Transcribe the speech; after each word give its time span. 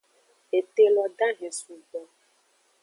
Ete 0.57 0.85
lo 0.95 1.03
dahen 1.19 1.51
sugbo. 1.59 2.01